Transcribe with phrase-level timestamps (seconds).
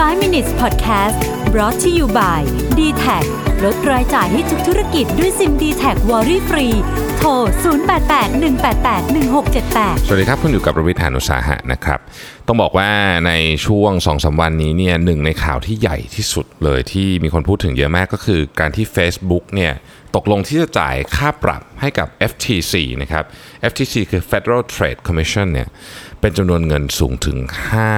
[0.00, 1.16] 5 minutes podcast
[1.52, 2.40] brought to you by
[2.78, 3.24] d t a c
[3.64, 6.66] ลดรายจ่ายให้ทุกธุรกิจด้วยซิม d t แทวอรี่ฟรี
[7.16, 11.98] โทร 0881881678 สวัสดีครับคุณอยู่กับประวิทยานุสาหะนะครับ
[12.46, 12.90] ต้องบอกว่า
[13.26, 13.32] ใน
[13.66, 19.72] ช่วง2อสวันนี้เนี่ยหนึ่งในข่าวที่ใหญ่ที่สุดเลยที่มีคนพูดถึงเยอะมากก็คือการที่ Facebook เนี่ย
[20.16, 23.24] ตกลงที่จะจ่ายค่าปรับให้กับ FTC นะครับ
[23.70, 25.68] FTC คือ Federal Trade Commission เนี่ย
[26.20, 27.94] เป็นจำนวนเงินสูงถึง5อ่า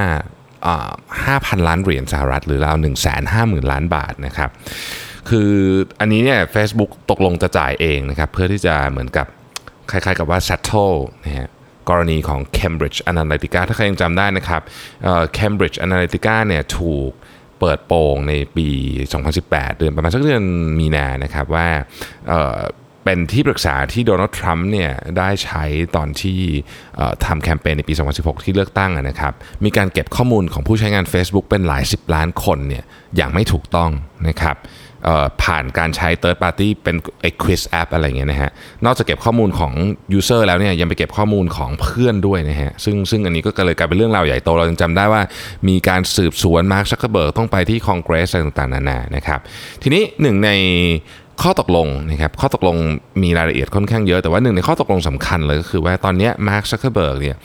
[0.71, 2.95] 5,000 ล้านเหรียญสหรัฐหรือราว 1 5 0
[3.33, 4.51] 0 0 0 ล้านบาทนะครับ
[5.29, 5.51] คือ
[6.01, 9.27] อันนี้เนี่ย Facebook ตกลงจะจ่ายเองนะครับ เพื่อที่จะเหมือนกับ
[9.91, 11.49] คล้ายๆกับว่า settle นะฮะ
[11.89, 14.63] กรณีของ Cambridge Analytica ถ้าใครยังจำได้นะครับ
[15.03, 17.11] เอ่อ Cambridge Analytica เนี่ยถูก
[17.61, 18.69] เปิดโปงในปี
[19.23, 20.43] 2018 เดือนประมาณสักเดือน
[20.79, 21.69] มีนานะครับว่า
[23.05, 25.65] เป็นที่ปรึกษาที่โดนัลด์ทรัมป์เนี่ยได้ใช้
[25.97, 26.41] ตอนที่
[27.25, 29.33] ทำแคมเปญในปี 2016 ที่เลือกตั้งนะครับ
[29.65, 32.85] มีการเก็บข้อมูลของผู้ใช้งาน Facebook เป็นหลาย 10 ล้านคนเนี่ย
[33.17, 33.91] อย่างไม่ถูกต้อง
[34.29, 34.57] นะครับ
[35.43, 38.51] ผ่านการใช้ third party เป็นไอ้ quiz app อะไรเงี้ยนะฮะ
[38.85, 39.73] นอกจากเก็บข้อมูลของ
[40.19, 45.23] user แล้วเนี่ยยังไปเก็บข้อมูลของเพื่อนด้วยนะฮะ ซึ่งซึ่งอันนี้ก็เลยกลายเป็นเรื่องราวใหญ่โต เรายังจำได้ว่า
[45.69, 49.41] มีการสืบสวนมาร์คซักเคอร์เบิร์กต้องไปที่คองเกรสอะไรต่างๆ นานานะครับ
[49.83, 50.51] ทีนี้หนึ่งใน
[51.43, 52.77] ข้อตกลงนะครับข้อตกลง
[53.23, 57.37] มีรายละเอียดค่อนข้างเยอะ แต่ว่าหนึ่งในข้อตกลงสำคัญเลยก็คือว่าตอนนี้มาร์คซักเคอร์เบิร์กเนี่ย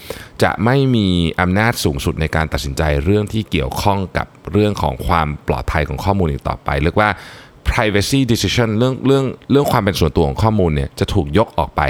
[0.43, 1.07] จะไม่มี
[1.41, 7.09] อำนาจสูงสุดในการตัดสินใจเรื่องที่เกี่ยวข้องกับเรื่องของความปลอดภัยของข้อมูลอีกต่อไป เรียกว่า
[7.69, 11.81] privacy decision เรื่องเรื่องเรื่องความเป็นส่วนตัวของข้อมูลเนี่ยจะถูกยกออกไป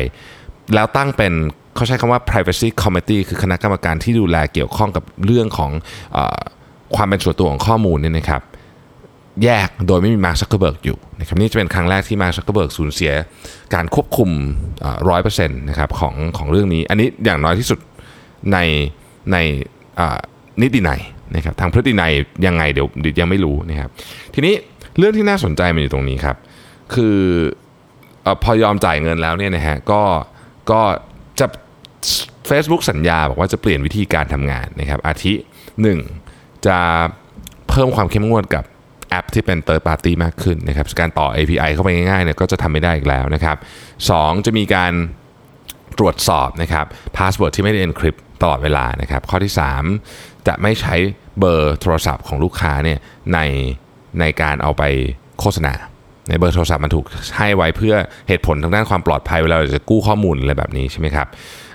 [0.75, 1.33] แล้วตั้งเป็น
[1.75, 5.71] เขาใช้คำว่า privacy committee คือคณะกรรมการที่ดูแลเกี่ยวข้องกับเรื่องของ
[6.17, 6.19] อ
[6.95, 8.41] ความเป็นส่วนตัวของข้อมูลเนี่ยนะครับ
[9.43, 13.11] แยกโดยไม่มีมาร์คซักเกอร์เบิร์กอยู่นะครับนี่จะเป็นครั้งแรกที่มาร์คซักเกอร์เบิร์กสูญเสีย
[13.73, 14.29] การควบคุม
[15.09, 17.79] ร้อยเปอร์เซ็นต์นะครับของของเรื่องนี้ อันนี้อย่างน้อยที่สุด
[18.51, 18.57] ใน
[19.31, 19.37] ใน
[20.61, 21.01] นิตินัย
[21.35, 22.13] นะครับทางพฤตินัย
[22.45, 22.87] ยังไงเดี๋ยว
[23.19, 23.89] ยังไม่รู้นะครับ
[24.33, 24.53] ทีนี้
[24.97, 26.37] เรื่องที่น่าสนใจมันอยู่ตรงนี้ครับ
[26.93, 27.17] คือ
[28.23, 30.01] เออพอยอมจ่ายเงินแล้วเนี่ยนะฮะก็
[30.71, 30.81] ก็
[31.39, 31.47] จะ
[32.49, 35.33] Facebook สัญญาบอกว่าจะเปลี่ยนวิธีการทำงานนะครับอาทิ
[35.99, 36.67] 1.
[36.67, 36.77] จะ
[37.69, 38.63] เพิ่มความเข้มงวดกับ
[39.09, 43.57] แอปที่เป็น third party มากขึ้นนะครับการต่อ API เข้าไปง่ายๆเนี่ยก็จะทำไม่ได้อีกแล้วนะครับ
[44.01, 44.45] 2.
[44.45, 44.93] จะมีการ
[45.99, 46.85] ตรวจสอบนะครับ
[47.17, 49.53] password ที่ไม่ได้ encrypt ตลอดเวลานะครับ ข้อที่
[49.99, 50.95] 3 จะไม่ใช้
[51.39, 52.99] เบอร์โทรศัพท์ของลูกค้าเนี่ย
[53.33, 53.39] ใน
[54.19, 54.83] ในการเอาไป
[55.39, 55.73] โฆษณา
[56.29, 57.05] ในเบอร์โทรศัพท์มันถูก
[57.37, 57.95] ให้ไว้เพื่อ
[58.27, 61.27] เหตุผลทางด้านความปลอดภัยเวลาเราจะกู้ข้อมูลอะไรแบบนี้ใช่ไหมครับ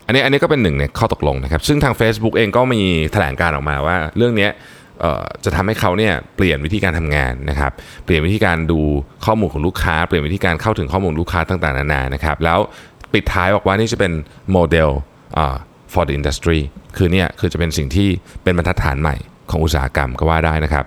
[0.07, 2.83] อันนี้อันนี้ก็เป็นหนึ่งในข้อตกลงนะครับ ซึ่งทาง Facebook เองก็มี
[3.13, 4.49] แถลงการออกมาว่าเรื่องนี้
[5.45, 7.73] จะทำให้เขาเนี่ยเปลี่ยนวิธีการทำงานนะครับ
[8.05, 8.81] เปลี่ยนวิธีการดู
[9.27, 12.59] ข้อมูลของลูกค้า เปลี่ยนวิธีการเข้าถึงข้อมูลลูกค้าต่างๆนานานะครับ แล้ว
[13.13, 14.13] ปิดท้ายบอกว่านี่จะเป็น
[14.53, 14.91] โมเดล
[15.93, 16.61] for the industry
[16.97, 18.09] คือเนี่ยคือจะเป็นสิ่งที่
[18.43, 19.17] เป็นบรรทัดฐานใหม่
[19.51, 20.85] ของอุตสาหกรรมก็ว่าได้นะครับ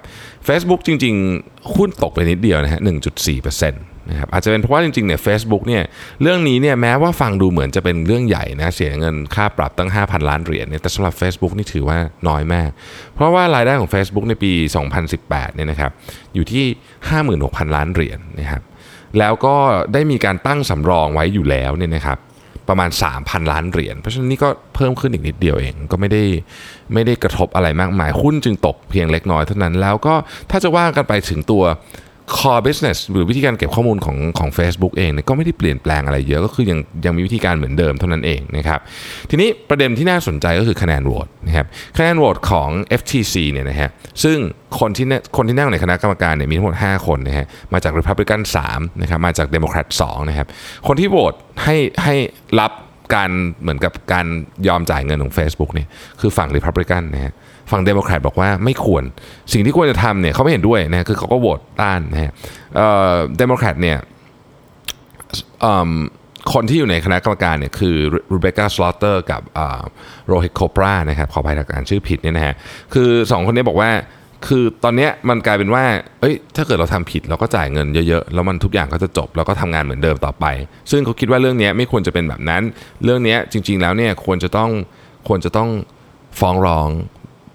[0.47, 5.83] Facebook จริง ๆ หุ้นตกไปนิดเดียวนะฮะ1.4%นะครับอาจจะเป็นเพราะว่าจริงๆเนี่ย Facebook เนี่ย
[6.21, 12.69] เรื่องนี้เนี่ยแม้ว่าฟังดูเหมือนจะเป็นเรื่องใหญ่นะเสียเงินค่าปรับตั้ง 5,000 ล้านเหรียญเนี่ยแต่สำหรับ Facebook นี่ถือว่าน้อยมาก
[13.15, 14.51] เพราะว่ารายได้ของ Facebook ในปี
[15.03, 15.91] 2018เนี่ยนะครับ
[16.33, 16.65] อยู่ที่
[17.19, 18.61] 56,000 ล้านเหรียญนะครับ
[19.19, 19.55] แล้วก็
[19.93, 22.19] ได้มีการตั้งสำรองไว้อยู่แล้วเนี่ยนะครับ
[22.69, 22.89] ประมาณ
[23.19, 26.23] 3,000 ล้านเหรียญเพราะฉะนั้นนี่ก็เพิ่มขึ้นอีกนิดเดียวเอง ก็ไม่ได้
[26.93, 30.15] ไม่ได้กระทบอะไรมากมายหุ้นจึงตกเพียงเล็กน้อยเท่านั้นแล้วก็
[30.51, 31.63] ถ้าจะว่ากันไปถึงตัว
[32.37, 38.79] core business หรือวิธีการเก็บข้อมูลของของ Facebook เองเนี่ยก็ไม่ได้เปลี่ยนแปลงอะไรเยอะก็คือยังยังมีวิธีการเหมือนเดิมเท่านั้นเองนะครับ
[39.29, 41.65] ทีนี้ประเด็นที่น่าสนใจก็คือคะแนนโหวตนะครับ
[41.97, 42.69] คะแนนโหวตของ
[42.99, 43.89] FTC เนี่ยนะฮะ
[44.23, 44.37] ซึ่ง
[44.79, 50.47] คนที่เนี่ยคนที่นั่งในคณะกรรมการเนี่ยมีทั้งหมด 5 คนนะฮะมาจาก Republican 3นะครับมาจาก Democrat 2นะครับ
[50.87, 52.15] คนที่โหวตให้ให้
[52.59, 52.71] รับ
[53.13, 53.29] การ
[53.61, 54.25] เหมือนกับการ
[54.67, 55.87] ยอมจ่ายเงินของ Facebook เนี่ย
[56.21, 57.33] คือฝั่ง Republican นะฮะ
[57.71, 59.03] ฝั่งเดโมแครตบอกว่าไม่ควร
[59.53, 62.31] สิ่งที่ควรจะทำเนี่ยเขาไม่เห็นด้วยนะคือเขาก็โหวตต้านนะฮะ
[63.37, 63.97] เดโมแครตเนี่ย
[66.53, 67.95] คนที่อยู่ในคณะกรรมการเนี่ยคือ
[68.31, 69.41] รีเบคก้าสลอตเตอร์กับ
[70.27, 72.55] โรฮิตโชปรานะครับขออภัยถ้าอ่านชื่อผิดเนี่ยนะฮะ
[72.93, 73.89] คือ 2 คนนี้บอกว่า
[74.47, 75.83] คือตอนนี้มันกลายเป็นว่า
[76.21, 80.45] เอ้ย ถ้าเกิดเราทำผิดเราก็จ่ายเงินเยอะๆ แล้วมันทุกอย่างก็จะจบ แล้วก็ทำงานเหมือนเดิมต่อไป
[80.91, 82.61] ซึ่งเขาคิดว่าเรื่องนี้ไม่ควรจะเป็นแบบนั้น
[83.03, 84.69] เรื่องนี้จริง ๆ แล้วเนี่ยควรจะต้อง
[85.27, 85.69] ควรจะต้อง
[86.39, 86.89] ฟ้องร้อง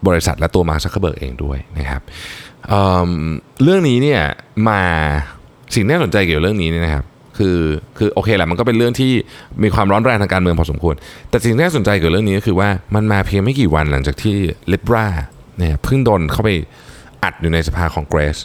[0.08, 2.02] บริษัทและตัวมาร์คซักเคอร์เบิร์กเองด้วยนะครับ
[2.68, 4.20] เเรื่องนี้เนี่ย
[4.68, 4.80] มา
[5.74, 7.04] สิ่งน่าสนใจเกี่ยวกับเรื่องนี้เนี่ยนะครับ
[7.38, 7.58] คือ
[7.98, 9.12] คือโอเคแหละมันก็เป็นเรื่องที่
[9.62, 10.94] มีความร้อนแรงทางการเมืองพอสมควร
[11.30, 14.36] แต่สิ่งที่น่าสนใจเกี่ยวกับเรื่องนี้ก็คือว่ามันมาเพียงไม่กี่วันหลังจากที่
[14.68, 15.06] Libra
[15.60, 16.50] เนี่ยเพิ่งโดนเข้าไป
[17.22, 18.38] อัดอยู่ในสภาคองเกรส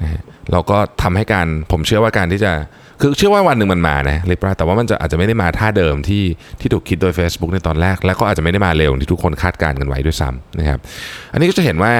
[0.00, 0.22] นะฮะ
[0.52, 2.52] เราก็ทำให้การผมเชื่อว่าการที่จะ
[3.00, 6.24] คือเชื่อว่าวันหนึ่งมันมานะเลบราแต่ว่ามันจะอาจจะไม่ได้มาท่าเดิมที่
[6.60, 10.78] ที่ถูกคิดโดย Facebook ในตอนแรก แล้วก็อาจจะไม่ได้มาเร็วที่ทุกคนคาดการณ์กันไว้ด้วยซ้ำนะครับ
[11.32, 11.92] อันนี้ก็จะเห็นว่า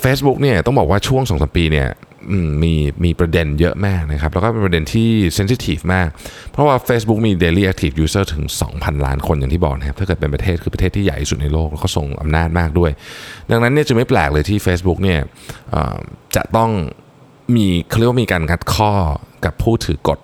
[0.00, 1.88] เฟซบุ๊กเนี่ยต้องบอกว่าช่วงสองสปีเนี่ย
[2.62, 2.74] มี
[3.04, 6.08] มีประเด็นเยอะมากนะครับ แล้วก็เป็นประเด็นที่เซนซิทีฟมาก
[6.50, 8.44] เพราะว่า Facebook มี Daily Active User ถึง
[8.74, 12.90] 2,000 ล้านคนอย่างที่บอกนะครับ ถ้าเกิดเป็นประเทศคือประเทศที่ใหญ่ที่สุดในโลก แล้วก็ส่งอำนาจมากด้วย
[13.50, 15.20] ดังนั้นเนี่ยจะไม่แปลกเลยที่ Facebook เนี่ย
[16.36, 16.70] จะต้อง
[17.56, 18.92] มีเขาเรียกว่ามีการคัดข้อ
[19.44, 20.18] กับผู้ถือกฎ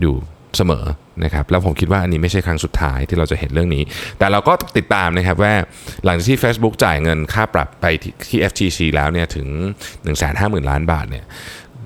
[0.00, 0.14] อยู่
[0.56, 0.84] เสมอ
[1.24, 3.82] นะครับแล้วผมคิดว่าอันนี้ไม่ใช่ครั้งสุดท้ายที่เราจะเห็นเรื่องนี้
[4.18, 5.54] แต่เราก็ติดตามนะครับว่า
[6.04, 7.86] หลังจากที่ Facebook จ่ายเงินค่าปรับไป
[8.28, 9.48] ที่ FTC แล้วเนี่ยถึง
[10.08, 11.24] 150,000 ล้านบาทเนี่ย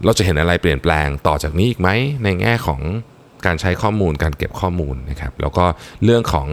[0.05, 1.89] เราจะเห็นอะไรเปลี่ยนแปลงต่อจากนี้อีกไหม
[2.25, 2.81] ในแง่ของ
[3.47, 5.65] การใช้ข้อมูลการเก็บข้อมูลนะครับแล้วก็
[6.05, 6.49] เรื่องของ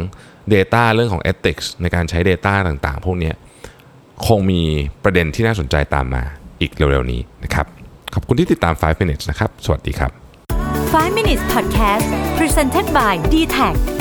[0.53, 3.31] Data เรื่องของ Ethics ในการใช้ Data ต่างๆ พวกนี้
[4.27, 4.61] คงมี
[5.03, 6.23] ประเด็นที่น่าสนใจตามมา
[6.61, 7.65] อีกเร็วๆนี้นะครับ
[8.13, 10.18] ขอบคุณที่ติดตาม 5 minutes นะครับ สวัสดีครับ
[10.91, 13.98] 5 minutes podcast presented by d t a c